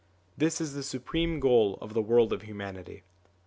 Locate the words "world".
2.01-2.33